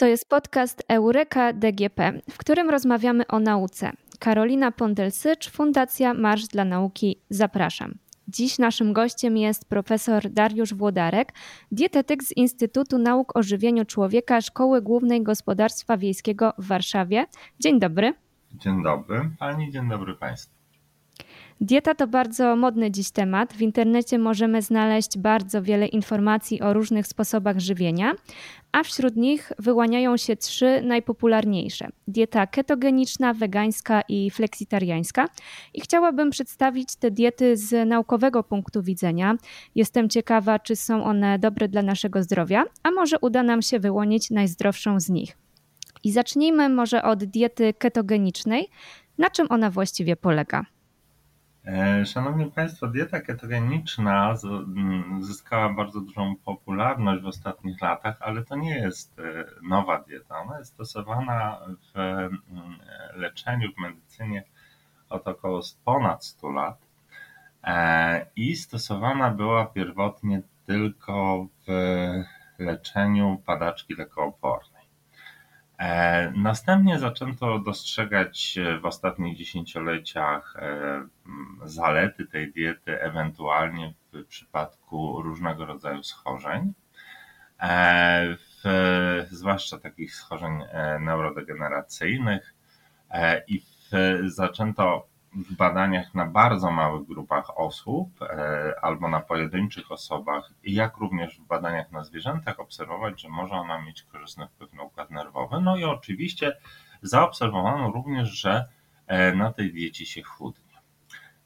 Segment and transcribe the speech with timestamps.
[0.00, 3.92] To jest podcast Eureka DGP, w którym rozmawiamy o nauce.
[4.18, 7.20] Karolina Pondelsycz, Fundacja Marsz dla Nauki.
[7.30, 7.94] Zapraszam.
[8.28, 11.32] Dziś naszym gościem jest profesor Dariusz Włodarek,
[11.72, 17.26] dietetyk z Instytutu Nauk o Żywieniu Człowieka Szkoły Głównej Gospodarstwa Wiejskiego w Warszawie.
[17.58, 18.14] Dzień dobry.
[18.52, 20.59] Dzień dobry Pani, dzień dobry Państwu.
[21.62, 23.52] Dieta to bardzo modny dziś temat.
[23.52, 28.12] W internecie możemy znaleźć bardzo wiele informacji o różnych sposobach żywienia,
[28.72, 35.28] a wśród nich wyłaniają się trzy najpopularniejsze: dieta ketogeniczna, wegańska i fleksitariańska.
[35.74, 39.36] I chciałabym przedstawić te diety z naukowego punktu widzenia.
[39.74, 44.30] Jestem ciekawa, czy są one dobre dla naszego zdrowia, a może uda nam się wyłonić
[44.30, 45.38] najzdrowszą z nich.
[46.04, 48.68] I zacznijmy może od diety ketogenicznej.
[49.18, 50.66] Na czym ona właściwie polega?
[51.72, 58.56] E, szanowni Państwo, dieta ketogeniczna mm, zyskała bardzo dużą popularność w ostatnich latach, ale to
[58.56, 60.38] nie jest e, nowa dieta.
[60.38, 61.60] Ona jest stosowana
[61.94, 62.30] w mm,
[63.14, 64.44] leczeniu, w medycynie
[65.08, 66.86] od około ponad 100 lat
[67.64, 71.70] e, i stosowana była pierwotnie tylko w
[72.58, 74.79] leczeniu padaczki lekoopornej.
[75.80, 81.06] E, następnie zaczęto dostrzegać w ostatnich dziesięcioleciach e,
[81.64, 86.72] zalety tej diety, ewentualnie w przypadku różnego rodzaju schorzeń,
[87.60, 90.52] e, w, zwłaszcza takich schorzeń
[91.00, 92.54] neurodegeneracyjnych,
[93.48, 93.90] i w,
[94.26, 101.38] zaczęto w badaniach na bardzo małych grupach osób e, albo na pojedynczych osobach, jak również
[101.38, 105.60] w badaniach na zwierzętach obserwować, że może ona mieć korzystny wpływ na układ nerwowy.
[105.60, 106.56] No i oczywiście
[107.02, 108.68] zaobserwowano również, że
[109.06, 110.70] e, na tej diecie się chudnie.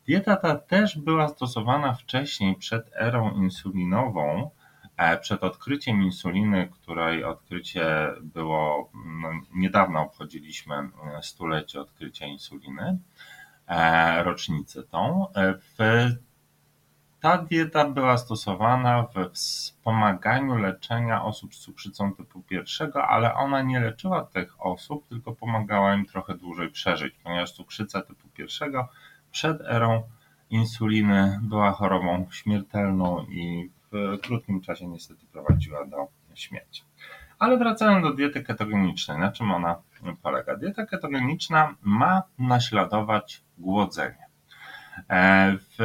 [0.06, 4.50] Dieta ta też była stosowana wcześniej przed erą insulinową,
[4.96, 7.86] e, przed odkryciem insuliny, której odkrycie
[8.22, 10.74] było, no, niedawno obchodziliśmy
[11.22, 12.98] stulecie odkrycia insuliny.
[13.68, 15.32] E, rocznicę tą.
[15.32, 15.78] E, w,
[17.20, 23.80] ta dieta była stosowana w wspomaganiu leczenia osób z cukrzycą typu pierwszego, ale ona nie
[23.80, 28.88] leczyła tych osób, tylko pomagała im trochę dłużej przeżyć, ponieważ cukrzyca typu pierwszego
[29.30, 30.02] przed erą
[30.50, 36.82] insuliny była chorobą śmiertelną i w krótkim czasie niestety prowadziła do śmierci.
[37.38, 39.76] Ale wracając do diety ketogenicznej, na czym ona
[40.22, 40.56] polega?
[40.56, 44.26] Dieta ketogeniczna ma naśladować głodzenie.
[45.08, 45.78] E, w,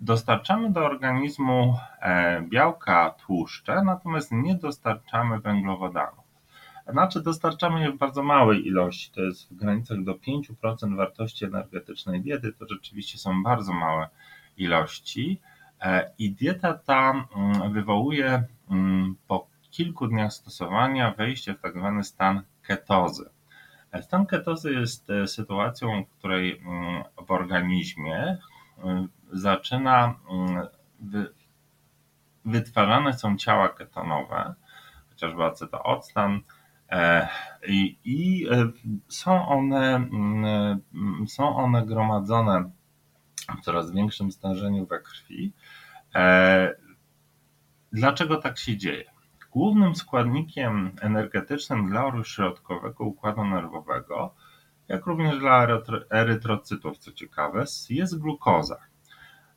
[0.00, 6.28] dostarczamy do organizmu e, białka, tłuszcze, natomiast nie dostarczamy węglowodanów.
[6.88, 12.20] Znaczy dostarczamy je w bardzo małej ilości, to jest w granicach do 5% wartości energetycznej
[12.20, 14.08] diety, to rzeczywiście są bardzo małe
[14.56, 15.40] ilości.
[15.80, 22.04] E, I dieta ta mm, wywołuje mm, po kilku dniach stosowania wejście w tak zwany
[22.04, 23.30] stan ketozy.
[24.00, 30.66] Stan ketozy jest e, sytuacją, w której mm, w organizmie e, zaczyna mm,
[32.44, 34.54] wytwarzane są ciała ketonowe,
[35.10, 36.40] chociażby acetooctan,
[36.90, 37.28] e,
[37.68, 38.46] i, i
[39.08, 40.80] są, one, mm,
[41.28, 42.70] są one gromadzone
[43.60, 45.52] w coraz większym stężeniu we krwi.
[47.92, 49.17] Dlaczego tak się dzieje?
[49.58, 54.34] Głównym składnikiem energetycznym dla środkowego układu nerwowego,
[54.88, 55.66] jak również dla
[56.10, 58.76] erytrocytów, co ciekawe, jest glukoza.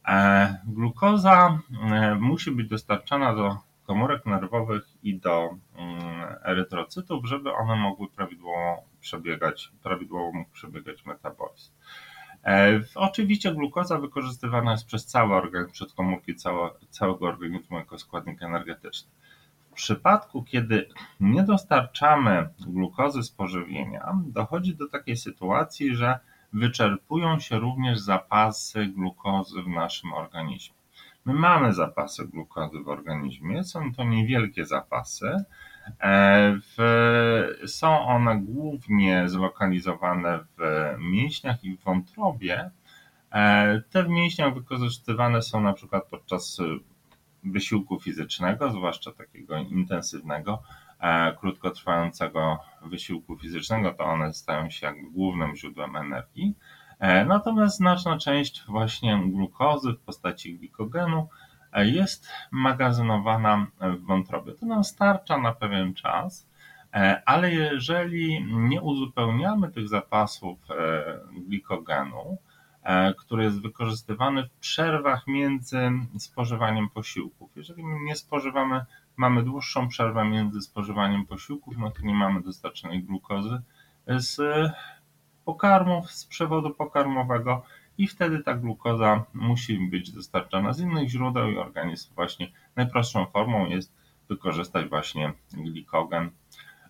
[0.07, 1.59] E, glukoza
[1.91, 8.83] e, musi być dostarczana do komórek nerwowych i do mm, erytrocytów, żeby one mogły prawidłowo
[9.00, 11.72] przebiegać, prawidłowo mógł przebiegać metabolizm.
[12.45, 18.44] E, oczywiście glukoza wykorzystywana jest przez cały organizm, przez komórki całe, całego organizmu jako składnik
[18.44, 19.20] energetyczny.
[19.71, 20.89] W przypadku, kiedy
[21.19, 26.19] nie dostarczamy glukozy z pożywienia, dochodzi do takiej sytuacji, że
[26.53, 30.75] wyczerpują się również zapasy glukozy w naszym organizmie.
[31.25, 35.44] My mamy zapasy glukozy w organizmie, są to niewielkie zapasy.
[36.01, 36.59] E,
[37.65, 42.71] są one głównie zlokalizowane w mięśniach i w wątrobie.
[43.31, 46.62] E, te w mięśniach wykorzystywane są na przykład podczas
[47.44, 50.64] wysiłku fizycznego, zwłaszcza takiego intensywnego,
[51.00, 56.56] e, krótkotrwającego wysiłku fizycznego, to one stają się jakby głównym źródłem energii.
[57.00, 61.28] E, natomiast znaczna część właśnie glukozy w postaci glikogenu
[61.74, 64.54] e, jest magazynowana w wątrobie.
[64.54, 66.52] To nam starcza na pewien czas,
[67.26, 70.60] ale jeżeli nie uzupełniamy tych zapasów
[71.48, 72.38] glikogenu,
[73.18, 77.51] który jest wykorzystywany w przerwach między spożywaniem posiłków.
[77.56, 78.86] Jeżeli nie spożywamy
[79.18, 83.62] mamy dłuższą przerwę między spożywaniem posiłków, no to nie mamy dostarczonej glukozy
[84.07, 84.42] z
[85.45, 87.63] pokarmów, z przewodu pokarmowego
[87.98, 93.66] i wtedy ta glukoza musi być dostarczana z innych źródeł i organizm właśnie najprostszą formą
[93.66, 93.94] jest
[94.30, 96.30] wykorzystać właśnie glikogen,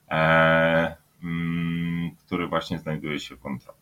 [0.10, 3.81] e, mm, który właśnie znajduje się w wątrobie.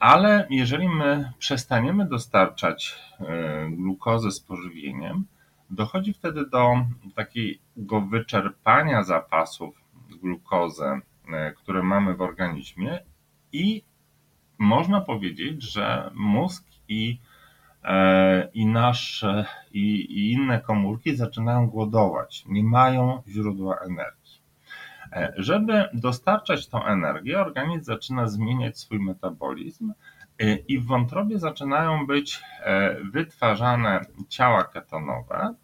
[0.00, 5.24] Ale jeżeli my przestaniemy dostarczać e, glukozy z pożywieniem,
[5.70, 6.72] dochodzi wtedy do
[7.14, 9.74] takiego wyczerpania zapasów
[10.22, 10.84] glukozy,
[11.32, 12.98] e, które mamy w organizmie
[13.52, 13.82] i
[14.58, 17.18] można powiedzieć, że mózg i,
[17.84, 24.19] e, i nasze i, i inne komórki zaczynają głodować, nie mają źródła energii.
[25.12, 29.92] E, żeby dostarczać tą energię, organizm zaczyna zmieniać swój metabolizm
[30.38, 32.42] e, i w wątrobie zaczynają być
[33.12, 35.54] wytwarzane ciała ketonowe.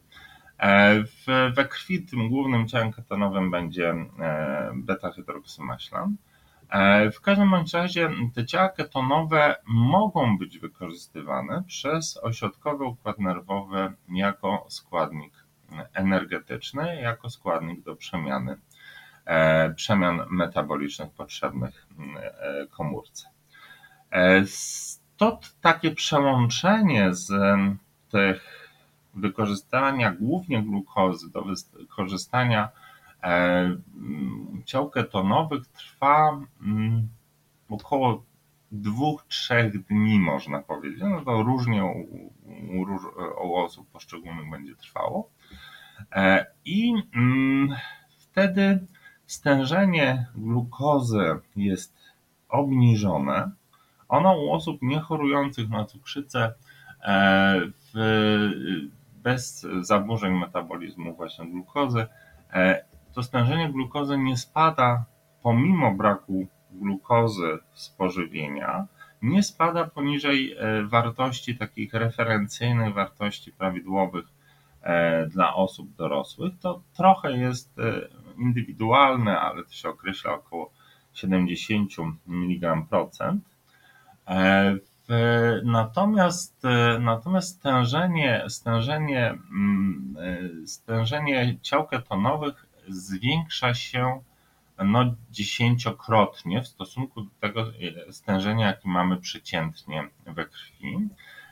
[1.57, 3.95] We krwi tym głównym ciałem ketonowym będzie
[4.75, 6.17] beta-hydroksymaślan.
[6.71, 13.93] E, w każdym bądź razie te ciała ketonowe mogą być wykorzystywane przez ośrodkowy układ nerwowy
[14.09, 15.33] jako składnik
[15.93, 18.59] energetyczny, jako składnik do przemiany e,
[19.77, 21.87] przemian metabolicznych potrzebnych
[22.17, 23.29] e, komórce.
[25.17, 27.33] To takie przełączenie z
[28.11, 28.71] tych
[29.15, 32.69] wykorzystania głównie glukozy do wykorzystania
[33.27, 33.77] E,
[34.65, 37.09] ciał ketonowych trwa mm,
[37.69, 38.25] około
[38.73, 41.01] dwóch, trzech dni, można powiedzieć.
[41.01, 42.01] No to różnie u,
[42.79, 45.31] u, u osób poszczególnych będzie trwało.
[46.13, 47.77] E, I mm,
[48.19, 48.87] wtedy
[49.27, 51.97] stężenie glukozy jest
[52.49, 53.51] obniżone.
[54.09, 56.53] Ono u osób niechorujących na cukrzycę
[57.03, 57.61] e,
[57.95, 57.99] w,
[59.23, 62.07] bez zaburzeń metabolizmu właśnie glukozy
[63.17, 65.05] to stężenie glukozy nie spada
[65.43, 68.87] pomimo braku glukozy z pożywienia,
[69.23, 74.27] nie spada poniżej e, wartości takich referencyjnych, wartości prawidłowych
[74.83, 76.53] e, dla osób dorosłych.
[76.61, 77.83] To trochę jest e,
[78.39, 80.71] indywidualne, ale to się określa około
[81.15, 81.93] 70
[82.27, 83.45] mg procent.
[85.65, 86.63] Natomiast,
[87.01, 90.17] natomiast stężenie, stężenie, mm,
[90.67, 94.21] stężenie ciał ketonowych zwiększa się
[94.85, 97.61] no, dziesięciokrotnie w stosunku do tego
[98.09, 101.09] e, stężenia, jakie mamy przeciętnie we krwi.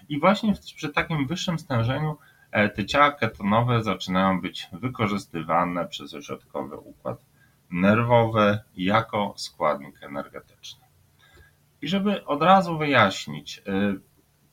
[0.08, 2.16] I właśnie przy takim wyższym stężeniu e,
[2.74, 7.24] te ciała ketonowe zaczynają być wykorzystywane przez ośrodkowy układ
[7.70, 10.84] nerwowy jako składnik energetyczny.
[11.82, 13.94] I żeby od razu wyjaśnić, e,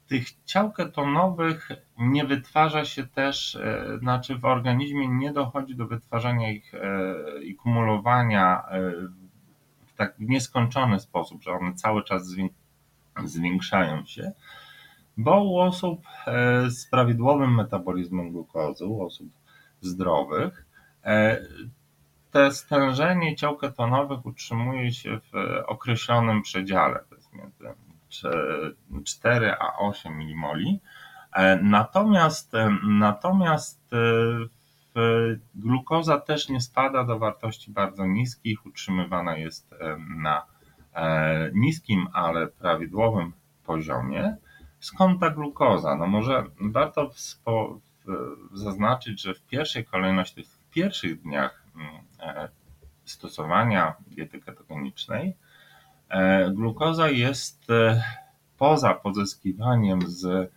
[0.08, 6.52] tych ciał ketonowych nie wytwarza się też, e, znaczy w organizmie nie dochodzi do wytwarzania
[6.52, 6.80] ich e,
[7.44, 8.64] i kumulowania
[9.86, 12.36] w tak nieskończony sposób, że one cały czas
[13.24, 14.32] zwiększają się,
[15.24, 16.02] bo u osób
[16.70, 19.28] z prawidłowym metabolizmem glukozy, u osób
[19.82, 20.66] zdrowych,
[22.32, 25.32] te stężenie ciał ketonowych utrzymuje się w
[25.68, 27.66] określonym przedziale, to jest między
[29.04, 30.60] 4 a 8 mmol.
[31.34, 33.98] E, natomiast, e, natomiast e,
[35.56, 39.76] glukoza też nie spada do wartości bardzo niskich, utrzymywana jest
[40.22, 40.46] na
[41.54, 43.34] niskim, ale prawidłowym
[43.66, 44.36] poziomie.
[44.82, 45.96] Skąd ta glukoza?
[45.96, 47.12] No może warto
[48.54, 52.48] zaznaczyć, że w pierwszej kolejności, w pierwszych dniach mm,
[53.06, 55.36] stosowania diety ketogenicznej,
[56.12, 58.04] E, glukoza jest e,
[58.58, 60.52] poza pozyskiwaniem z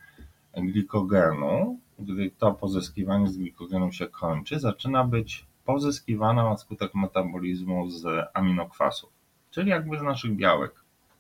[0.57, 8.29] glikogenu, gdy to pozyskiwanie z glikogenu się kończy, zaczyna być pozyskiwana na skutek metabolizmu z
[8.35, 9.11] aminokwasów,
[9.51, 10.73] czyli jakby z naszych białek,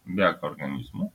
[0.08, 1.12] białek organizmu.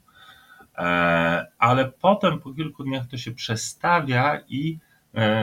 [0.79, 4.79] E, ale potem po kilku dniach to się przestawia i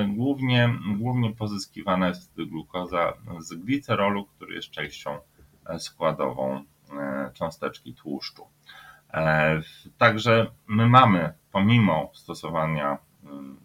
[0.09, 5.19] głównie, głównie pozyskiwana jest glukoza z glicerolu, który jest częścią
[5.79, 8.47] składową E, cząsteczki tłuszczu.
[9.15, 9.61] E,
[9.99, 13.57] także my mamy, pomimo stosowania mm,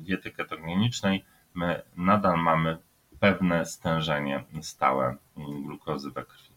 [0.00, 2.78] diety ketogenicznej, my nadal mamy
[3.20, 6.54] pewne stężenie stałe glukozy we krwi.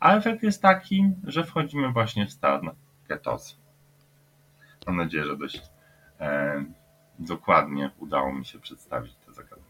[0.00, 2.70] A efekt jest taki, że wchodzimy właśnie w stan
[3.08, 3.54] ketozy.
[4.86, 5.62] Mam nadzieję, że dość
[6.20, 6.64] e,
[7.18, 9.68] dokładnie udało mi się przedstawić te zagadnienia.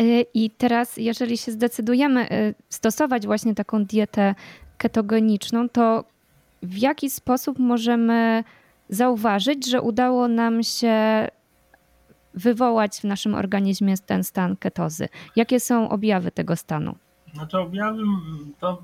[0.00, 4.34] Y, I teraz, jeżeli się zdecydujemy y, stosować właśnie taką dietę
[4.78, 6.04] ketogeniczną, to
[6.62, 8.44] w jaki sposób możemy
[8.88, 11.28] zauważyć, że udało nam się
[12.34, 15.08] wywołać w naszym organizmie ten stan ketozy?
[15.36, 16.96] Jakie są objawy tego stanu?
[17.34, 18.02] Znaczy objawy
[18.60, 18.82] to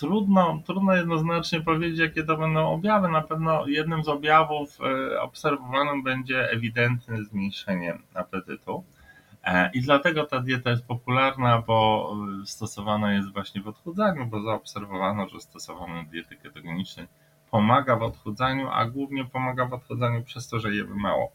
[0.00, 3.08] trudno, trudno jednoznacznie powiedzieć, jakie to będą objawy.
[3.08, 8.84] Na pewno jednym z objawów e, obserwowanym będzie ewidentne zmniejszenie apetytu.
[9.44, 12.10] E, I dlatego ta dieta jest popularna, bo
[12.44, 17.06] stosowana jest właśnie w odchudzaniu, bo zaobserwowano, że stosowanie diety ketogenicznej
[17.50, 21.32] pomaga w odchudzaniu, a głównie pomaga w odchudzaniu przez to, że jemy mało.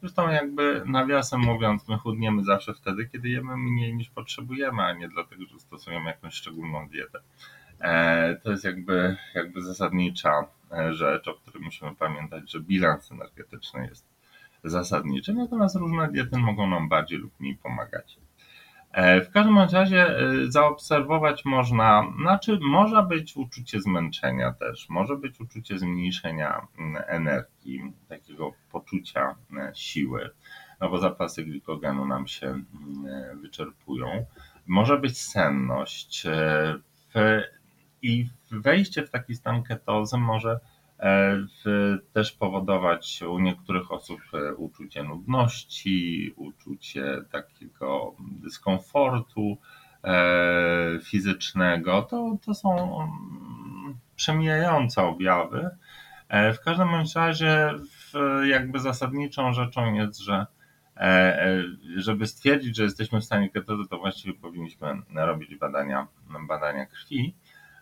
[0.00, 5.08] Zresztą jakby nawiasem mówiąc, my chudniemy zawsze wtedy, kiedy jemy mniej niż potrzebujemy, a nie
[5.08, 7.18] dlatego, że stosujemy jakąś szczególną dietę.
[7.80, 13.86] E, to jest jakby, jakby zasadnicza e, rzecz, o której musimy pamiętać, że bilans energetyczny
[13.86, 14.06] jest
[14.64, 18.18] zasadniczy, natomiast różne diety mogą nam bardziej lub mniej pomagać.
[18.92, 20.16] E, w każdym razie
[20.48, 28.52] zaobserwować można, znaczy może być uczucie zmęczenia też, może być uczucie zmniejszenia mm, energii, takiego
[28.72, 29.36] poczucia
[29.74, 30.30] siły,
[30.80, 34.26] no bo zapasy glikogenu nam się mm, wyczerpują.
[34.66, 36.26] Może być senność.
[37.14, 37.40] W
[38.02, 40.60] i wejście w taki stan ketozy może
[40.98, 41.36] e,
[42.12, 49.58] też powodować u niektórych osób e, uczucie nudności, uczucie takiego dyskomfortu
[50.04, 52.02] e, fizycznego.
[52.02, 55.70] To, to są mm, przemijające objawy.
[56.30, 57.74] W każdym razie
[58.44, 60.46] jakby zasadniczą rzeczą jest, że
[61.96, 66.06] żeby stwierdzić, że jesteśmy w stanie ketozy, to właściwie powinniśmy robić badania,
[66.48, 67.34] badania krwi.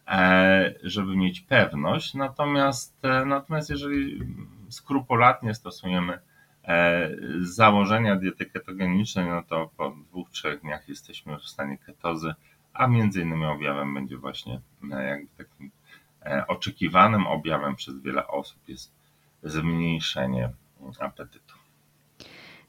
[0.08, 2.14] E, żeby mieć pewność.
[2.14, 4.20] Natomiast, e, natomiast jeżeli
[4.68, 6.18] skrupulatnie stosujemy
[6.64, 12.34] e, założenia diety ketogenicznej, no to po dwóch, trzech dniach jesteśmy w stanie ketozy,
[12.72, 15.70] a między innymi objawem będzie właśnie jakby takim
[16.48, 18.92] oczekiwanym objawem przez wiele osób jest
[19.42, 20.50] zmniejszenie
[21.00, 21.54] apetytu.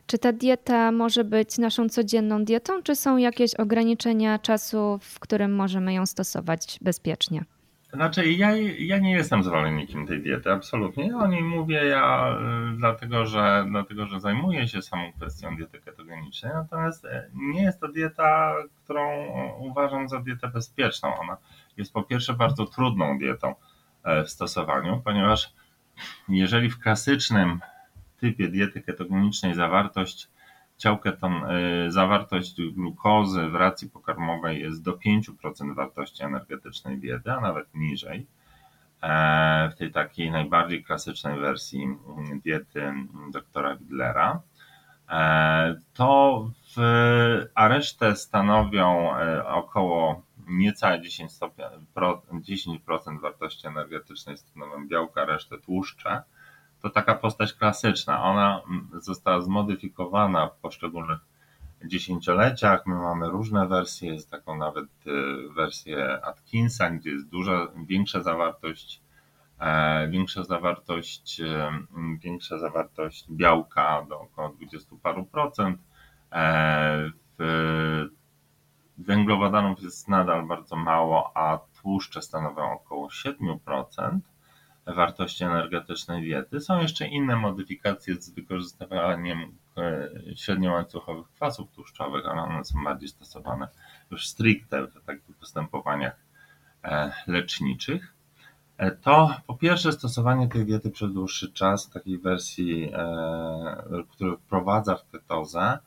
[0.07, 5.55] Czy ta dieta może być naszą codzienną dietą, czy są jakieś ograniczenia czasu, w którym
[5.55, 7.45] możemy ją stosować bezpiecznie?
[7.93, 11.17] Znaczy, ja, ja nie jestem zwolennikiem tej diety, absolutnie.
[11.17, 12.37] O niej mówię ja
[12.73, 17.79] y, dlatego, że, dlatego, że zajmuję się samą kwestią diety ketogenicznej, natomiast e, nie jest
[17.79, 19.27] to dieta, którą
[19.59, 21.19] uważam za dietę bezpieczną.
[21.19, 21.37] Ona
[21.77, 23.55] jest po pierwsze bardzo trudną dietą
[24.03, 25.53] e, w stosowaniu, ponieważ
[26.29, 27.59] jeżeli w klasycznym
[28.19, 30.27] typie diety ketogenicznej zawartość
[30.77, 37.41] ciał keton, y, zawartość glukozy w racji pokarmowej jest do 5% wartości energetycznej diety, a
[37.41, 38.25] nawet niżej.
[39.05, 42.93] E, w tej takiej najbardziej klasycznej wersji mm, diety
[43.31, 44.41] doktora Widlera.
[45.09, 46.81] E, to w,
[47.55, 51.49] a resztę stanowią e, około niecałe 10%,
[51.95, 56.23] 10% wartości energetycznej stanowią białka, resztę tłuszcze
[56.85, 58.23] to taka postać klasyczna.
[58.23, 61.19] Ona mm, została zmodyfikowana w poszczególnych
[61.85, 62.85] dziesięcioleciach.
[62.85, 69.01] My mamy różne wersje, jest taką nawet y, wersję Atkinsa, gdzie jest duża, większa zawartość,
[69.59, 71.55] e, większa zawartość, y,
[72.19, 75.79] większa zawartość białka do około 20 paru procent.
[76.31, 78.07] E, w
[78.97, 84.19] węglowodanów jest nadal bardzo mało, a tłuszcze stanowią około 7%
[84.85, 86.59] wartości energetycznej diety.
[86.59, 93.67] Są jeszcze inne modyfikacje z wykorzystywaniem e, średniołańcuchowych kwasów tłuszczowych, ale one są bardziej stosowane
[94.11, 96.15] już stricte w takich postępowaniach
[96.83, 98.13] e, leczniczych.
[98.77, 102.91] E, to po pierwsze stosowanie tej diety przez dłuższy czas, takiej wersji,
[104.09, 105.79] która wprowadza w ketozę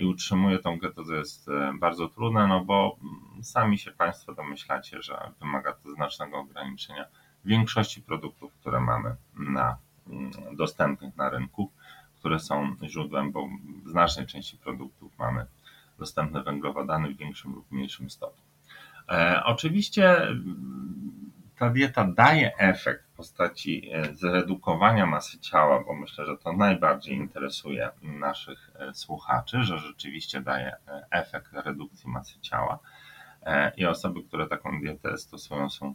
[0.00, 1.46] i utrzymuje tą ketozę jest
[1.80, 2.96] bardzo trudne, no bo
[3.42, 7.06] sami się Państwo domyślacie, że wymaga to znacznego ograniczenia
[7.44, 11.70] większości produktów, które mamy na, mm, dostępnych na rynku,
[12.18, 13.48] które są źródłem, bo
[13.84, 15.46] w znacznej części produktów mamy
[15.98, 18.44] dostępne węglowodany w większym lub mniejszym stopniu.
[19.08, 21.32] E, oczywiście mm,
[21.62, 27.16] ta dieta daje efekt w postaci e, zredukowania masy ciała, bo myślę, że to najbardziej
[27.16, 32.78] interesuje naszych e, słuchaczy, że rzeczywiście daje e, efekt redukcji masy ciała.
[33.76, 35.94] I osoby, które taką dietę stosują, są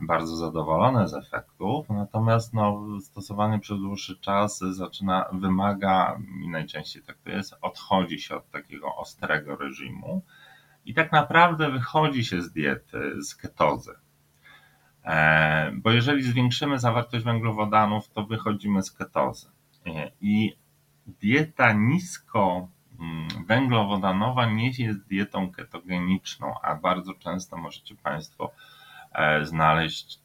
[0.00, 7.18] bardzo zadowolone z efektów, natomiast no, stosowanie przez dłuższy czas zaczyna, wymaga, i najczęściej tak
[7.18, 10.22] to jest, odchodzi się od takiego ostrego reżimu
[10.84, 13.94] i tak naprawdę wychodzi się z diety, z ketozy.
[15.04, 19.50] E, bo jeżeli zwiększymy zawartość węglowodanów, to wychodzimy z ketozy.
[19.86, 20.56] E, I
[21.06, 22.68] dieta nisko
[23.00, 28.77] mm, węglowodanowa nie jest dietą ketogeniczną, a bardzo często możecie Państwo E,
[29.42, 30.20] znaleźć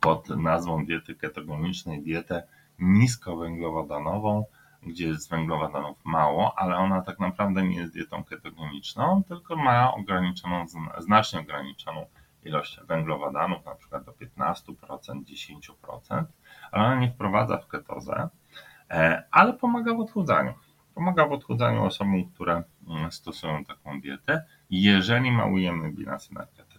[0.00, 2.42] pod nazwą diety ketogenicznej dietę
[2.78, 4.44] niskowęglowodanową,
[4.82, 10.66] gdzie jest węglowodanów mało, ale ona tak naprawdę nie jest dietą ketogeniczną, tylko ma ograniczoną,
[10.98, 12.06] znacznie ograniczoną
[12.44, 14.64] ilość węglowodanów, na przykład do 15%,
[15.24, 16.24] 10%,
[16.70, 18.28] ale ona nie wprowadza w ketozę,
[18.90, 20.54] e, ale pomaga w odchudzaniu.
[20.94, 26.75] Pomaga w odchudzaniu osobom, które mm, stosują taką dietę, jeżeli ma ujemny bilans energetyczny.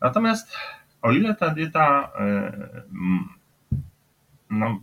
[0.00, 0.56] Natomiast
[1.02, 2.52] o ile ta dieta e,
[4.50, 4.80] no,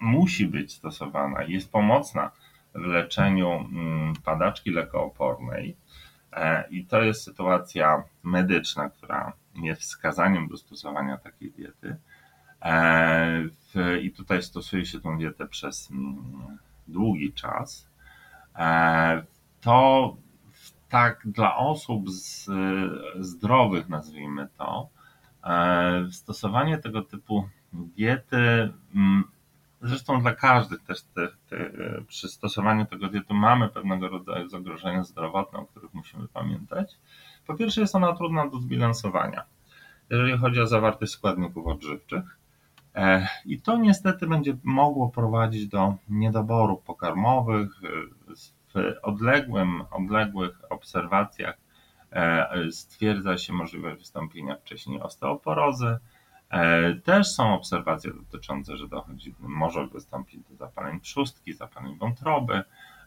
[0.00, 2.30] musi być stosowana jest pomocna
[2.74, 5.76] w leczeniu mm, padaczki lekoopornej,
[6.32, 11.96] e, i to jest sytuacja medyczna, która jest wskazaniem do stosowania takiej diety.
[12.62, 13.48] E,
[14.02, 17.88] I tutaj stosuje się tą dietę przez mm, długi czas.
[19.60, 20.16] To
[20.88, 22.50] tak dla osób z,
[23.20, 24.88] zdrowych, nazwijmy to,
[25.44, 29.24] E, stosowanie tego typu diety, mm,
[29.82, 31.70] zresztą dla każdych też te, te,
[32.08, 36.98] przy stosowaniu tego diety mamy pewnego rodzaju zagrożenia zdrowotne, o których musimy pamiętać.
[37.46, 39.44] Po pierwsze jest ona trudna do zbilansowania,
[40.10, 42.38] jeżeli chodzi o zawartość składników odżywczych.
[42.94, 47.70] E, I to niestety będzie mogło prowadzić do niedoborów pokarmowych.
[48.74, 51.58] W odległym, odległych obserwacjach
[52.12, 55.98] E, stwierdza się możliwość wystąpienia wcześniej osteoporozy.
[56.50, 62.62] E, też są obserwacje dotyczące, że dochodzi, może wystąpić do zapaleń trzustki, zapaleń wątroby,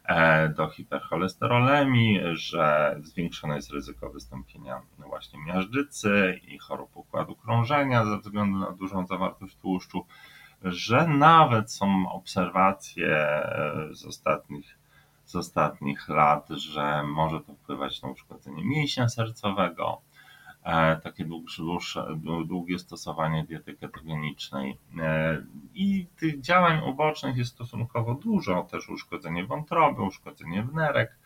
[0.06, 8.18] e, do hipercholesterolemii, że zwiększone jest ryzyko wystąpienia właśnie miażdżycy i chorób układu krążenia ze
[8.18, 10.06] względu na dużą zawartość tłuszczu,
[10.64, 13.42] że nawet są obserwacje
[13.92, 14.81] z ostatnich
[15.32, 20.02] z ostatnich lat, że może to wpływać na uszkodzenie mięśnia sercowego,
[20.64, 22.08] e, takie dłuższe,
[22.46, 24.78] długie stosowanie diety ketogenicznej.
[25.00, 31.20] E, I tych działań ubocznych jest stosunkowo dużo, też uszkodzenie wątroby, uszkodzenie wnerek,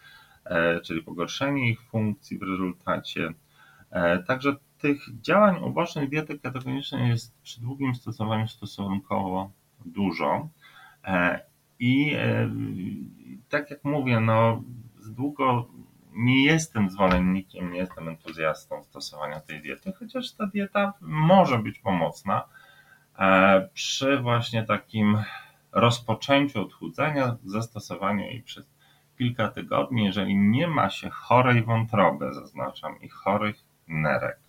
[0.45, 3.33] e, czyli pogorszenie ich funkcji w rezultacie.
[4.27, 9.51] Także tych działań ubocznych diety ketogenicznej jest przy długim stosowaniu stosunkowo
[9.85, 10.49] dużo.
[11.79, 12.17] I
[13.49, 14.63] tak jak mówię, no
[15.07, 15.67] długo
[16.15, 22.43] nie jestem zwolennikiem, nie jestem entuzjastą stosowania tej diety, chociaż ta dieta może być pomocna
[23.19, 25.23] e, przy właśnie takim
[25.71, 28.69] rozpoczęciu odchudzania, zastosowaniu jej przez
[29.17, 33.55] kilka tygodni, jeżeli nie ma się chorej wątroby, zaznaczam, i chorych
[33.87, 34.39] nerek,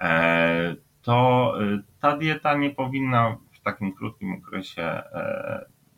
[0.00, 5.02] e, to e, ta dieta nie powinna w takim krótkim okresie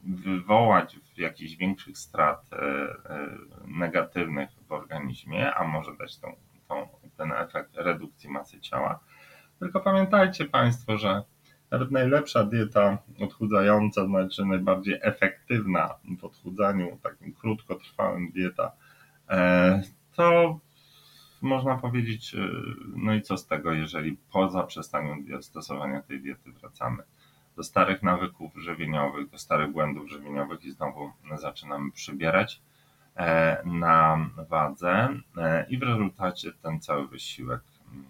[0.04, 3.28] wywołać jakichś większych strat e, e,
[3.66, 6.36] negatywnych w organizmie, a może dać tą,
[6.68, 9.00] tą, ten efekt redukcji masy ciała.
[9.58, 11.22] Tylko pamiętajcie Państwo, że
[11.70, 18.72] nawet najlepsza dieta odchudzająca, znaczy najbardziej efektywna w odchudzaniu, takim krótkotrwałym dieta,
[19.28, 19.82] e,
[20.14, 20.58] to
[21.42, 22.36] można powiedzieć,
[22.96, 27.02] no i co z tego, jeżeli po zaprzestaniu stosowania tej diety wracamy
[27.58, 32.62] do starych nawyków żywieniowych, do starych błędów żywieniowych i znowu zaczynamy przybierać
[33.16, 37.60] e, na wadze e, i w rezultacie ten cały wysiłek
[37.92, 38.04] mm,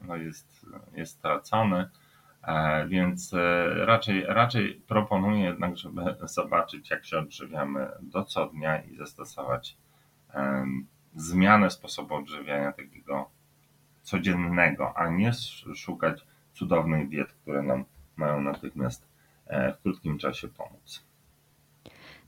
[0.00, 1.88] no jest, jest stracony.
[2.42, 3.34] E, więc
[3.76, 6.02] raczej, raczej proponuję jednak, żeby
[6.38, 9.76] zobaczyć, jak się odżywiamy do co dnia i zastosować
[11.14, 13.30] zmianę sposobu odżywiania takiego
[14.02, 15.32] codziennego, a nie
[15.74, 17.84] szukać cudownych diet, które nam
[18.16, 19.06] mają natychmiast
[19.46, 21.04] e, w krótkim czasie pomóc.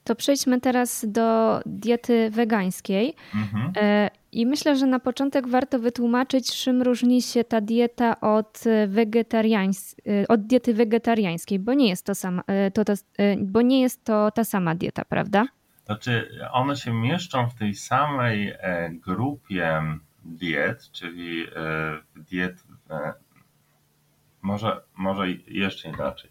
[0.04, 3.14] To przejdźmy teraz do diety wegańskiej.
[3.34, 3.72] Mhm.
[3.76, 9.96] E, I myślę, że na początek warto wytłumaczyć, czym różni się ta dieta od, wegetariańs-
[10.22, 12.42] e, od diety wegetariańskiej, bo nie, jest to sama,
[12.74, 12.92] to, to,
[13.38, 15.46] bo nie jest to ta sama dieta, prawda?
[15.86, 18.54] Znaczy, one się mieszczą w tej samej
[18.90, 19.82] grupie
[20.24, 21.46] diet, czyli
[22.16, 22.64] diet
[24.46, 26.30] może, może jeszcze inaczej.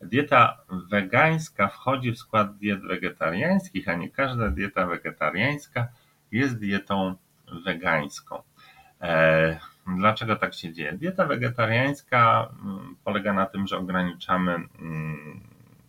[0.00, 0.58] Dieta
[0.90, 5.88] wegańska wchodzi w skład diet wegetariańskich, a nie każda dieta wegetariańska
[6.32, 7.14] jest dietą
[7.64, 8.42] wegańską.
[9.00, 9.60] E,
[9.98, 10.92] dlaczego tak się dzieje?
[10.92, 15.40] Dieta wegetariańska mm, polega na tym, że ograniczamy mm,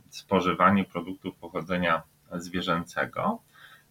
[0.09, 3.41] spożywanie produktów pochodzenia zwierzęcego.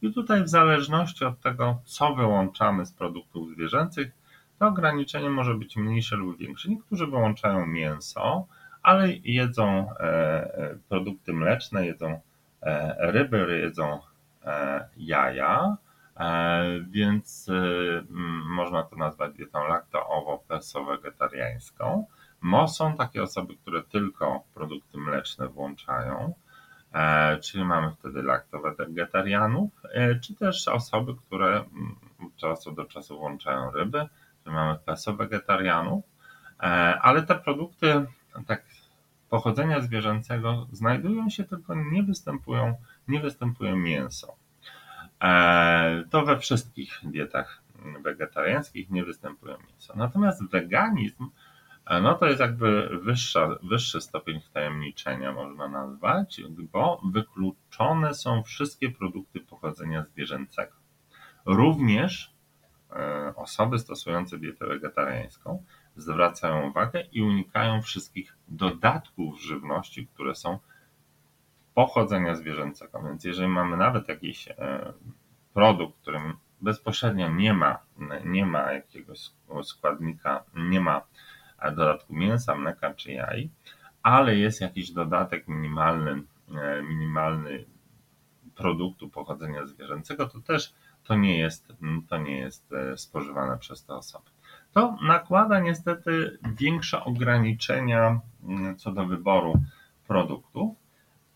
[0.03, 4.23] I tutaj, w zależności od tego, co wyłączamy z produktów zwierzęcych,
[4.58, 6.68] to ograniczenie może być mniejsze lub większe.
[6.68, 8.46] Niektórzy wyłączają mięso,
[8.84, 12.20] ale jedzą e, e, produkty mleczne, jedzą
[12.62, 14.00] e, ryby, jedzą
[14.96, 15.76] jaja,
[16.90, 17.50] więc
[18.46, 22.04] można to nazwać dietą lakto-owo-peso-wegetariańską.
[22.66, 26.34] Są takie osoby, które tylko produkty mleczne włączają.
[27.42, 29.70] czyli mamy wtedy laktowegetarianów,
[30.22, 31.64] czy też osoby, które
[32.26, 34.08] od czasu do czasu włączają ryby,
[34.50, 36.04] mamy peso-wegetarianów,
[37.00, 38.07] ale te produkty
[38.46, 38.64] tak
[39.30, 42.74] pochodzenia zwierzęcego znajdują się, tylko nie występują,
[43.09, 44.37] nie występuje mięso.
[46.11, 47.62] To we wszystkich dietach
[48.02, 49.92] wegetariańskich nie występuje mięso.
[49.96, 51.30] Natomiast weganizm
[52.02, 56.40] no to jest jakby wyższa, wyższy stopień wtajemniczenia, można nazwać,
[56.72, 60.72] bo wykluczone są wszystkie produkty pochodzenia zwierzęcego.
[61.46, 62.34] Również e,
[63.37, 65.64] osoby stosujące dietę wegetariańską
[65.96, 70.59] zwracają uwagę i unikają wszystkich dodatków żywności, które są
[71.74, 73.02] pochodzenia zwierzęcego.
[73.02, 74.92] Więc jeżeli mamy nawet jakiś e,
[75.54, 77.78] produkt, którym bezpośrednio nie ma,
[78.24, 79.30] nie ma jakiegoś
[79.62, 81.02] składnika, nie ma
[81.64, 83.50] dodatku mięsa, mleka czy jaj,
[84.02, 86.22] ale jest jakiś dodatek minimalny,
[86.62, 87.64] e, minimalny
[88.54, 91.72] produktu pochodzenia zwierzęcego, to też to nie jest,
[92.08, 94.30] to nie jest e, spożywane przez te osoby.
[94.72, 99.62] To nakłada niestety większe ograniczenia mm, co do wyboru
[100.06, 100.76] produktów,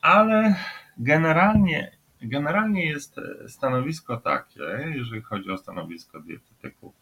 [0.03, 0.55] ale
[0.99, 1.91] generalnie,
[2.23, 4.63] generalnie jest e, stanowisko takie,
[4.95, 6.95] jeżeli chodzi o stanowisko dietetyków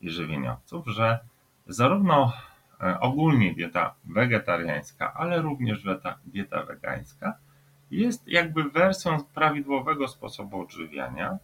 [0.00, 1.18] i żywieniowców, że
[1.66, 2.32] zarówno
[2.82, 7.38] E, ogólnie dieta wegetariańska, ale również dieta, dieta wegańska
[7.90, 11.38] jest jakby wersją prawidłowego sposobu odżywiania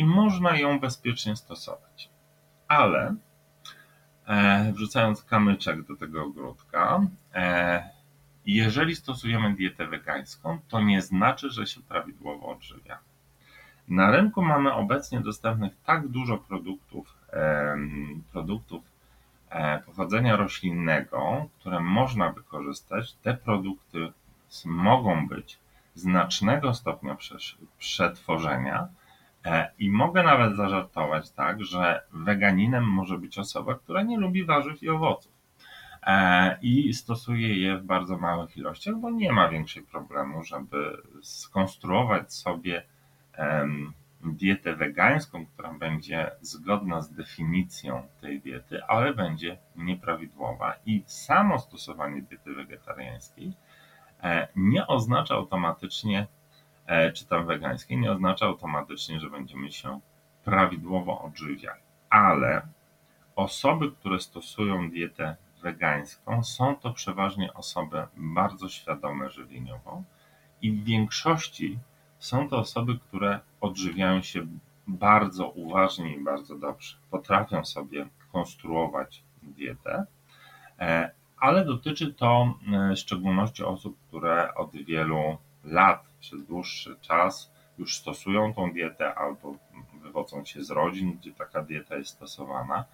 [0.00, 2.10] i można ją bezpiecznie stosować.
[2.68, 3.14] Ale
[4.26, 7.90] e, wrzucając kamyczek do tego ogródka, e,
[8.46, 13.00] jeżeli stosujemy dietę wegańską, to nie znaczy, że się prawidłowo odżywiamy.
[13.88, 17.76] Na rynku mamy obecnie dostępnych tak dużo produktów, e,
[18.32, 18.82] produktów
[19.50, 24.12] E, pochodzenia roślinnego, które można wykorzystać, te produkty
[24.64, 25.58] mogą być
[25.94, 27.16] znacznego stopnia
[27.78, 28.88] przetworzenia
[29.78, 34.88] i mogę nawet zażartować tak, że weganinem może być osoba, która nie lubi warzyw i
[34.88, 35.32] owoców.
[36.02, 42.34] E, i stosuje je w bardzo małych ilościach, bo nie ma większej problemu, żeby skonstruować
[42.34, 42.82] sobie
[44.24, 50.74] dietę wegańską, która będzie zgodna z definicją tej diety, ale będzie nieprawidłowa.
[50.86, 53.52] I samo stosowanie diety wegetariańskiej
[54.22, 56.26] e, nie oznacza automatycznie, e,
[57.14, 60.00] czy tam wegańskiej, nie oznacza automatycznie, że będziemy się
[60.44, 61.80] prawidłowo odżywiali.
[62.10, 62.62] Ale
[63.36, 70.02] osoby, które stosują dietę wegańską, są to przeważnie osoby bardzo świadome żywieniowo
[70.62, 71.78] i w większości
[72.18, 74.46] są to osoby, które odżywiają się
[74.86, 76.96] bardzo uważnie i bardzo dobrze.
[77.10, 80.04] Potrafią sobie konstruować dietę,
[80.78, 87.50] e, ale dotyczy to e, w szczególności osób, które od wielu lat, przez dłuższy czas
[87.78, 89.54] już stosują tą dietę albo
[90.02, 92.84] wywodzą się z rodzin, gdzie taka dieta jest stosowana.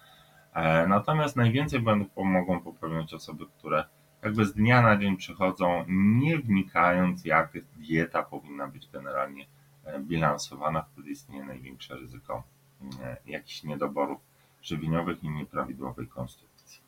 [0.53, 3.85] E, natomiast najwięcej błędów mogą popełniać osoby, które
[4.23, 9.45] jakby z dnia na dzień przychodzą, nie wnikając, jak dieta powinna być generalnie
[9.85, 12.43] e, bilansowana, wtedy istnieje największe ryzyko
[13.03, 14.19] e, jakichś niedoborów
[14.61, 16.81] żywieniowych i nieprawidłowej konstrukcji.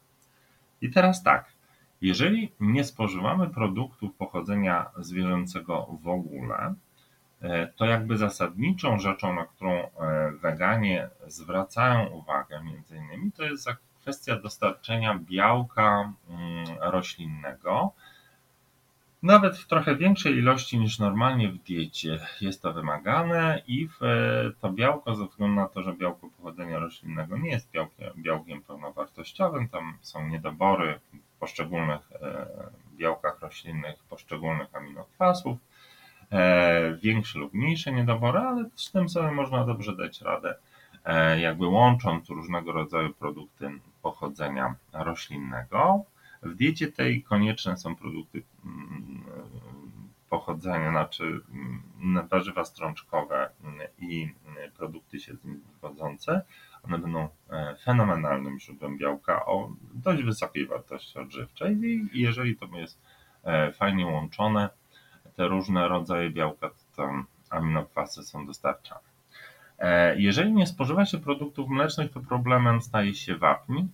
[0.81, 1.45] I teraz tak,
[2.01, 6.73] jeżeli nie spożywamy produktów pochodzenia zwierzęcego w ogóle,
[7.41, 9.87] e, to jakby zasadniczą rzeczą, na którą
[10.41, 13.69] weganie zwracają uwagę, między innymi, to jest
[14.01, 17.93] kwestia dostarczenia białka mm, roślinnego,
[19.23, 23.99] nawet w trochę większej ilości niż normalnie w diecie jest to wymagane i w,
[24.61, 29.69] to białko, ze względu na to, że białko pochodzenia roślinnego nie jest białkiem, białkiem pełnowartościowym,
[29.69, 30.99] tam są niedobory
[31.39, 32.45] poszczególnych e,
[32.97, 35.57] białkach roślinnych, poszczególnych aminokwasów,
[36.31, 40.55] e, większe lub mniejsze niedobory, ale z tym sobie można dobrze dać radę,
[41.05, 43.71] e, jakby łącząc różnego rodzaju produkty
[44.01, 46.03] pochodzenia roślinnego.
[46.43, 49.23] W diecie tej konieczne są produkty mm,
[50.29, 51.23] pochodzenia, znaczy
[52.03, 53.49] mm, warzywa strączkowe
[53.99, 54.33] i
[54.77, 56.41] produkty się z nich wywodzące.
[56.83, 63.01] One będą e, fenomenalnym źródłem białka o dość wysokiej wartości odżywczej i jeżeli to jest
[63.43, 64.69] e, fajnie łączone,
[65.35, 67.09] te różne rodzaje białka, to
[67.49, 69.09] aminokwasy są dostarczane.
[69.79, 73.87] E, jeżeli nie spożywa się produktów mlecznych, to problemem staje się wapń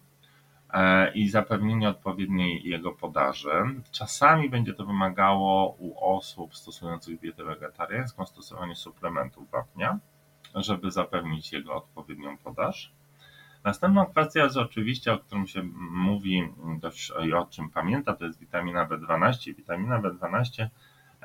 [1.14, 3.50] i zapewnienie odpowiedniej jego podaży.
[3.92, 10.00] Czasami będzie to wymagało u osób stosujących dietę wegetariańską stosowanie suplementów wapnia,
[10.56, 12.92] żeby zapewnić jego odpowiednią podaż.
[13.64, 18.40] Następną kwestią jest oczywiście, o którym się mówi dość i o czym pamięta, to jest
[18.40, 19.56] witamina B12.
[19.56, 20.68] Witamina B12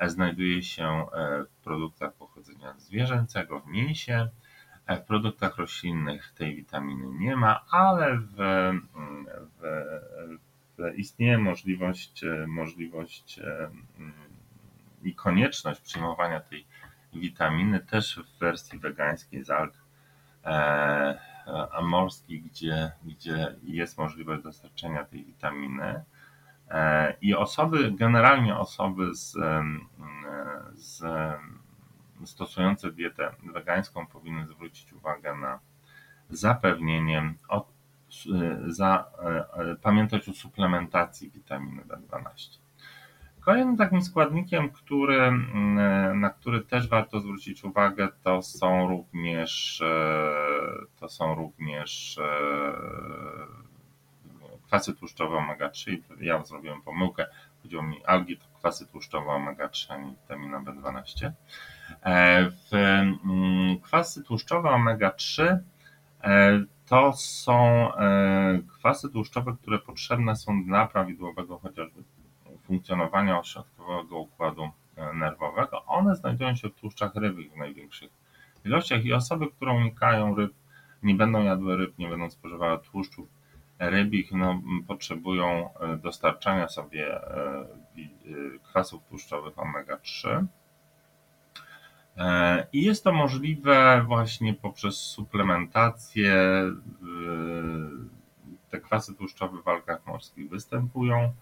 [0.07, 1.05] znajduje się
[1.49, 4.29] w produktach pochodzenia zwierzęcego, w mięsie.
[4.87, 8.35] W produktach roślinnych tej witaminy nie ma, ale w,
[9.59, 9.63] w,
[10.77, 13.39] w istnieje możliwość, możliwość
[15.03, 16.65] i konieczność przyjmowania tej
[17.13, 19.73] witaminy też w wersji wegańskiej z alg
[20.45, 21.19] e,
[21.71, 26.03] amorskich, gdzie, gdzie jest możliwość dostarczenia tej witaminy.
[26.69, 29.37] E, I osoby, generalnie osoby z,
[30.75, 31.03] z
[32.25, 35.59] stosujące dietę wegańską powinny zwrócić uwagę na
[36.29, 37.73] zapewnienie, od,
[38.67, 39.11] za,
[39.53, 42.60] e, pamiętać o suplementacji witaminy B12.
[43.41, 50.95] Kolejnym takim składnikiem, który, mm, na który też warto zwrócić uwagę, to są również, e,
[50.99, 52.73] to są również e,
[54.65, 55.97] kwasy tłuszczowe omega-3.
[56.19, 57.25] Ja zrobiłem pomyłkę,
[57.63, 61.31] chodziło mi algi, to kwasy tłuszczowe omega-3, a nie witamina B12.
[62.03, 65.57] E, w mm, kwasy tłuszczowe omega-3
[66.85, 67.89] to są
[68.67, 72.00] kwasy tłuszczowe, które potrzebne są dla prawidłowego chociażby
[72.71, 78.11] funkcjonowania ośrodkowego układu e, nerwowego, one znajdują się w tłuszczach rybich w największych
[78.65, 80.53] ilościach i osoby, które unikają ryb,
[81.03, 83.27] nie będą jadły ryb, nie będą spożywały tłuszczów
[83.79, 87.65] rybich, no, potrzebują e, dostarczania sobie e,
[88.63, 90.45] kwasów tłuszczowych omega-3.
[92.73, 96.35] I jest to możliwe właśnie poprzez suplementację.
[98.69, 101.33] Te kwasy tłuszczowe w walkach morskich występują.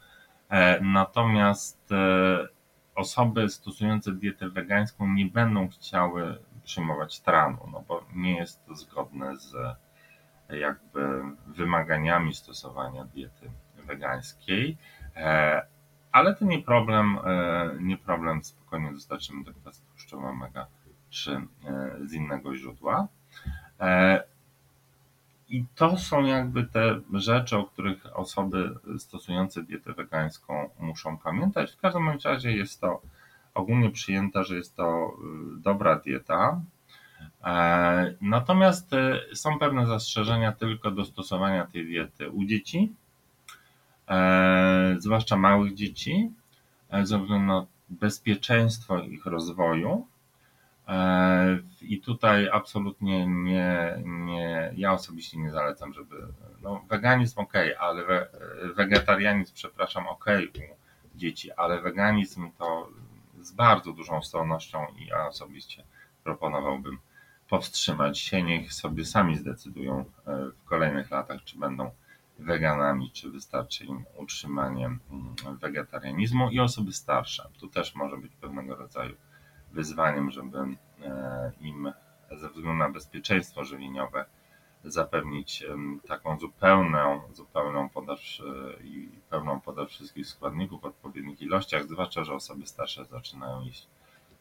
[0.50, 2.48] E, natomiast e,
[2.96, 9.38] osoby stosujące dietę wegańską nie będą chciały przyjmować tranu, no bo nie jest to zgodne
[9.38, 9.56] z
[10.50, 14.78] jakby wymaganiami stosowania diety wegańskiej.
[15.16, 15.62] E,
[16.12, 17.18] ale to nie problem,
[17.80, 21.46] nie problem, spokojnie dostarczymy kwasy tłuszczowe omega-3
[22.06, 23.08] z innego źródła.
[25.50, 31.72] I to są jakby te rzeczy, o których osoby stosujące dietę wegańską muszą pamiętać.
[31.72, 33.02] W każdym razie jest to
[33.54, 35.12] ogólnie przyjęte, że jest to
[35.58, 36.62] y, dobra dieta.
[37.44, 42.94] E, natomiast y, są pewne zastrzeżenia tylko do stosowania tej diety u dzieci,
[44.10, 46.32] e, zwłaszcza małych dzieci,
[46.90, 50.08] e, ze względu na bezpieczeństwo ich rozwoju
[51.82, 56.15] I tutaj absolutnie nie, nie, ja osobiście nie zalecam, żeby,
[56.62, 58.28] no weganizm ok, ale we,
[58.75, 60.25] wegetarianizm, przepraszam, ok
[61.15, 62.89] u dzieci, ale weganizm to
[63.41, 65.84] z bardzo dużą stronnością i ja osobiście
[66.23, 66.97] proponowałbym
[67.49, 70.06] powstrzymać się, niech sobie sami zdecydują e,
[70.49, 71.91] w kolejnych latach, czy będą
[72.39, 74.99] weganami, czy wystarczy im utrzymanie mm,
[75.62, 77.49] wegetarianizmu i osoby starsze.
[77.60, 79.15] Tu też może być pewnego rodzaju
[79.71, 81.93] wyzwaniem, żeby e, im
[82.32, 84.25] ze względu na bezpieczeństwo żywieniowe
[84.84, 85.63] zapewnić
[86.08, 92.34] taką zupełną, zupełną podaż e, i pełną podaż wszystkich składników w odpowiednich ilościach, zwłaszcza, że
[92.34, 93.88] osoby starsze zaczynają jeść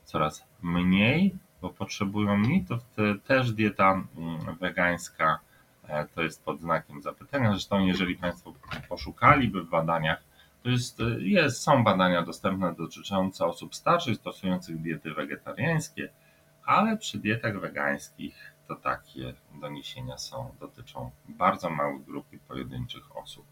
[0.05, 2.79] coraz mniej, bo potrzebują mniej, to
[3.27, 4.03] też dieta
[4.61, 5.39] wegańska
[5.89, 7.51] e, to jest pod znakiem zapytania.
[7.51, 8.53] Zresztą jeżeli Państwo
[8.89, 10.28] poszukaliby w badaniach
[10.63, 16.09] to jest, jest, są badania dostępne dotyczące osób starszych stosujących diety wegetariańskie,
[16.65, 23.47] ale przy dietach wegańskich to takie doniesienia są, dotyczą bardzo małych grup i pojedynczych osób.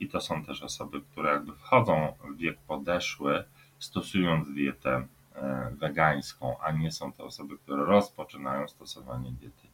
[0.00, 3.44] I to są też osoby, które jakby wchodzą w wiek podeszły,
[3.78, 9.68] stosując dietę e, wegańską, a nie są to osoby, które rozpoczynają stosowanie diety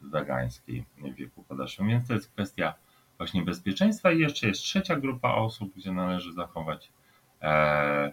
[0.00, 1.88] wegańskiej w wieku podeszłym.
[1.88, 2.74] Więc to jest kwestia
[3.18, 6.92] właśnie bezpieczeństwa i jeszcze jest trzecia grupa osób, gdzie należy zachować
[7.42, 8.12] e,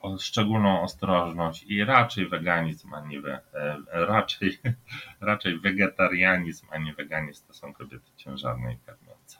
[0.00, 4.58] o, szczególną ostrożność i raczej weganizm, a nie we, e, raczej,
[5.20, 9.38] raczej wegetarianizm, a nie weganizm to są kobiety ciężarne i karmiące.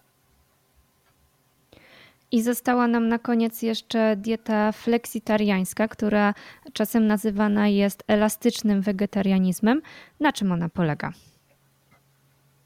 [2.32, 6.34] I została nam na koniec jeszcze dieta fleksitariańska, która
[6.72, 9.82] czasem nazywana jest elastycznym wegetarianizmem.
[10.20, 11.12] Na czym ona polega?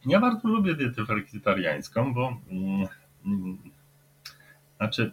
[0.07, 3.59] Ja bardzo lubię dietę fleksitariańską, bo mm,
[4.77, 5.12] znaczy,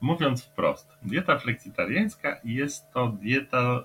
[0.00, 3.84] mówiąc wprost, dieta fleksitariańska jest to dieta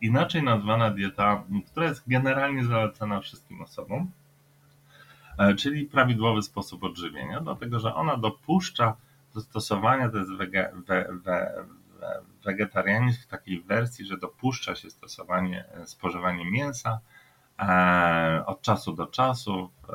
[0.00, 4.10] inaczej nazwana dieta, która jest generalnie zalecana wszystkim osobom,
[5.38, 8.96] e, czyli prawidłowy sposób odżywienia, dlatego że ona dopuszcza
[9.34, 11.64] do stosowania, to jest wege, we, we,
[12.44, 17.19] wegetarianizm w takiej wersji, że dopuszcza się stosowanie, spożywanie mięsa, E,
[18.46, 19.92] od czasu do czasu, e,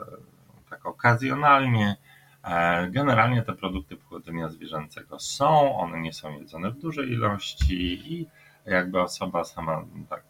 [0.70, 1.96] tak okazjonalnie.
[2.44, 8.28] E, generalnie te produkty pochodzenia zwierzęcego są, one nie są jedzone w dużej ilości i
[8.66, 10.24] jakby osoba sama tak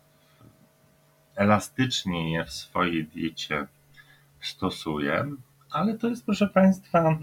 [1.36, 3.68] elastycznie je w swojej diecie
[4.42, 5.26] stosuje,
[5.72, 7.18] ale to jest proszę Państwa,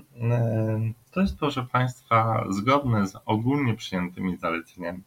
[1.11, 5.03] to jest proszę Państwa zgodne z ogólnie przyjętymi zaleceniami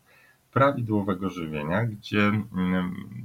[0.56, 2.32] prawidłowego żywienia, gdzie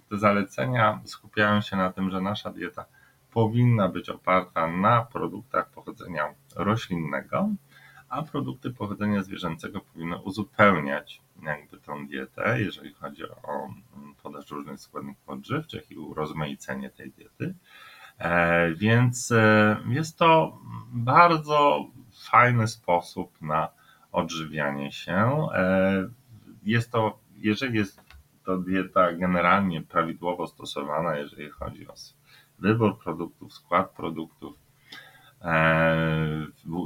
[0.08, 2.84] te zalecenia skupiają się na tym, że nasza dieta
[3.32, 7.48] powinna być oparta na produktach pochodzenia roślinnego,
[8.08, 13.68] a produkty pochodzenia zwierzęcego powinny uzupełniać jakby tą dietę, jeżeli chodzi o
[14.22, 17.54] podaż różnych składników odżywczych i urozmaicenie tej diety.
[18.18, 20.58] E, więc e, jest to
[20.92, 21.86] bardzo
[22.30, 23.68] fajny sposób na
[24.12, 25.46] odżywianie się.
[26.66, 28.00] E, jest to, jeżeli jest
[28.44, 31.94] to dieta generalnie prawidłowo stosowana, jeżeli chodzi o
[32.58, 34.56] wybór produktów, skład produktów,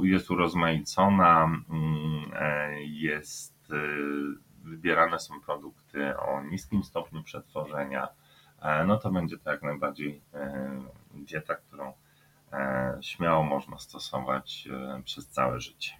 [0.03, 2.31] jest urozmaicona, mm,
[2.83, 3.73] jest
[4.63, 8.07] wybierane są produkty o niskim stopniu przetworzenia,
[8.87, 10.21] no to będzie to jak najbardziej
[11.13, 11.93] dieta, którą
[12.53, 15.91] e, śmiało można stosować e, przez całe życie.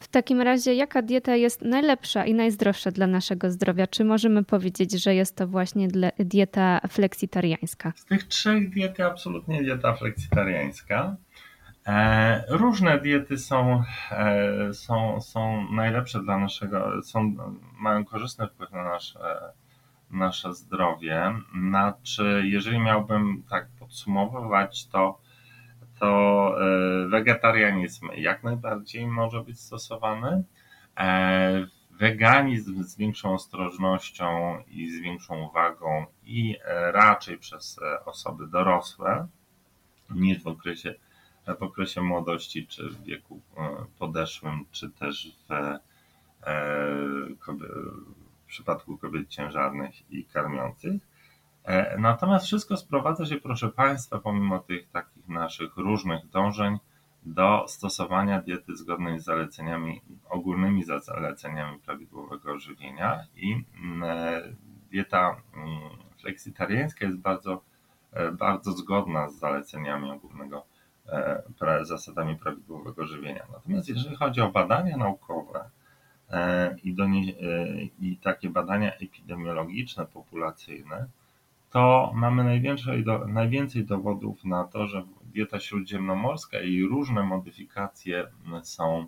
[0.00, 3.86] W takim razie, jaka dieta jest najlepsza i najzdrowsza dla naszego zdrowia?
[3.86, 7.92] Czy możemy powiedzieć, że jest to właśnie dieta fleksitariańska?
[7.96, 11.16] Z tych trzech diet absolutnie dieta fleksitariańska.
[11.86, 13.82] E, różne diety są,
[14.72, 17.34] są, są najlepsze dla naszego, są,
[17.78, 19.18] mają korzystny wpływ na nasze
[20.14, 21.34] nasze zdrowie.
[21.68, 25.18] Znaczy, jeżeli miałbym tak podsumowywać, to,
[26.00, 26.73] to e,
[27.08, 30.44] wegetarianizm jak najbardziej może być stosowany.
[30.98, 39.26] E, weganizm z większą ostrożnością i z większą uwagą i e, raczej przez osoby dorosłe
[40.10, 40.94] niż w okresie,
[41.58, 43.40] w okresie młodości, czy w wieku
[43.98, 45.78] podeszłym, czy też w,
[48.46, 51.13] przypadku kobiet ciężarnych i karmiących.
[51.64, 56.78] E, natomiast wszystko sprowadza się, proszę Państwa, pomimo tych takich naszych różnych dążeń,
[57.26, 60.00] do stosowania diety zgodnej z zaleceniami,
[60.30, 64.42] ogólnymi zaleceniami prawidłowego żywienia i mm, e,
[64.90, 65.80] dieta mm,
[66.20, 67.62] fleksitariańska jest bardzo,
[68.12, 70.64] e, bardzo zgodna z zaleceniami ogólnego,
[71.82, 73.46] zasadami prawidłowego żywienia.
[73.52, 75.70] Natomiast jeżeli chodzi o badania naukowe,
[76.82, 77.32] i, do nie,
[78.00, 81.06] i takie badania epidemiologiczne, populacyjne,
[81.74, 88.26] to mamy najwięcej, najwięcej dowodów na to, że dieta śródziemnomorska i różne modyfikacje
[88.62, 89.06] są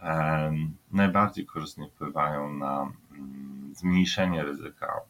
[0.00, 0.52] e,
[0.92, 5.00] najbardziej korzystnie wpływają na mm, zmniejszenie ryzyka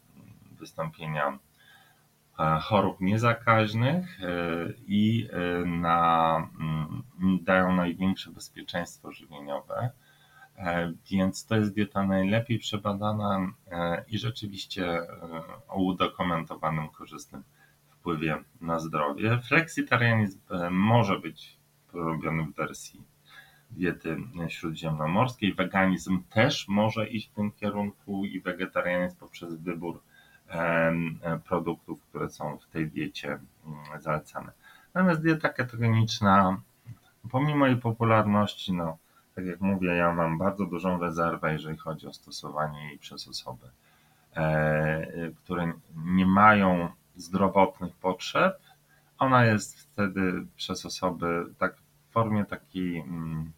[0.58, 1.38] wystąpienia
[2.62, 4.20] chorób niezakaźnych
[4.86, 5.28] i
[5.66, 9.90] na, mm, dają największe bezpieczeństwo żywieniowe.
[10.60, 15.06] E, więc to jest dieta najlepiej przebadana e, i rzeczywiście e,
[15.68, 17.42] o udokumentowanym korzystnym
[17.88, 19.38] wpływie na zdrowie.
[19.48, 20.38] Fleksitarianizm
[20.70, 21.56] może być
[21.92, 23.02] robiony w wersji
[23.70, 24.16] diety
[24.48, 25.54] śródziemnomorskiej.
[25.54, 30.00] Weganizm też może iść w tym kierunku i wegetarianizm poprzez wybór
[31.44, 34.52] produktów, które są w tej diecie mm, zalecane.
[34.94, 36.60] Natomiast dieta ketogeniczna,
[37.30, 38.98] pomimo jej popularności, no,
[39.40, 43.66] tak jak mówię, ja mam bardzo dużą rezerwę, jeżeli chodzi o stosowanie jej przez osoby,
[44.36, 48.58] e, które nie mają zdrowotnych potrzeb.
[49.18, 53.52] Ona jest wtedy przez osoby tak w formie takiej mm,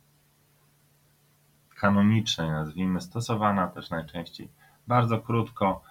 [1.81, 4.49] kanonicznej, nazwijmy, stosowana też najczęściej
[4.87, 5.83] bardzo krótko,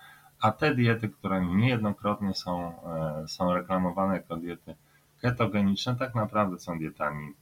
[0.42, 2.84] a te diety, które niejednokrotnie są,
[3.24, 4.76] e, są reklamowane jako diety
[5.22, 7.34] ketogeniczne, tak naprawdę są dietami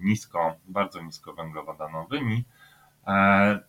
[0.00, 2.44] nisko, bardzo niskowęglowodanowymi.
[3.06, 3.60] E,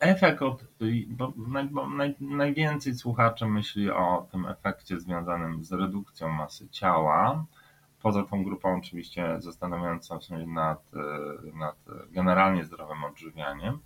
[0.00, 0.64] efekt od,
[1.08, 7.44] bo naj, naj, najwięcej słuchaczy myśli o tym efekcie związanym z redukcją masy ciała,
[8.02, 11.76] poza tą grupą oczywiście zastanawiającą się nad, e, nad
[12.10, 13.78] generalnie zdrowym odżywianiem,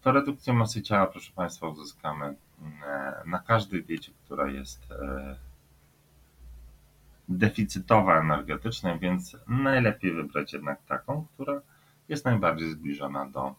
[0.00, 4.86] to redukcję masy ciała, proszę Państwa, uzyskamy e, na każdej diecie, która jest
[7.28, 11.60] deficytowa energetycznie, więc najlepiej wybrać jednak taką, która
[12.08, 13.54] jest najbardziej zbliżona do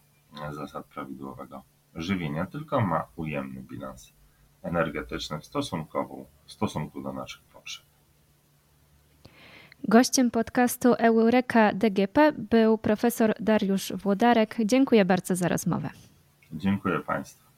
[0.50, 1.62] zasad prawidłowego
[1.94, 4.12] żywienia, tylko ma ujemny bilans
[4.62, 7.84] energetyczny w stosunku, w stosunku do naszych potrzeb.
[9.88, 14.56] Gościem podcastu Eureka DGP był profesor Dariusz Włodarek.
[14.64, 15.90] Dziękuję bardzo za rozmowę.
[16.52, 17.48] Dziękuję Państwu.